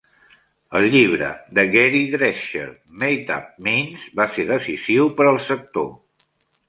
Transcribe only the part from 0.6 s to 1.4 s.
El llibre